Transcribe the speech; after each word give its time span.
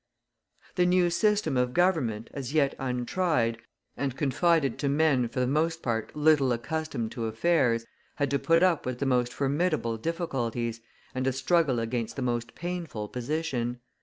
The 0.77 0.87
new 0.87 1.11
system 1.11 1.55
of 1.57 1.75
government, 1.75 2.31
as 2.33 2.55
yet 2.55 2.73
untried, 2.79 3.59
and 3.95 4.17
confided 4.17 4.79
to 4.79 4.89
men 4.89 5.27
for 5.27 5.39
the 5.39 5.45
most 5.45 5.83
part 5.83 6.15
little 6.15 6.51
accustomed 6.51 7.11
to 7.11 7.25
affairs, 7.27 7.85
had 8.15 8.31
to 8.31 8.39
put 8.39 8.63
up 8.63 8.83
with 8.83 8.97
the 8.97 9.05
most 9.05 9.31
formidable 9.31 9.97
difficulties, 9.97 10.81
and 11.13 11.25
to 11.25 11.31
struggle 11.31 11.79
against 11.79 12.15
the 12.15 12.23
most 12.23 12.55
painful 12.55 13.09
position. 13.09 13.79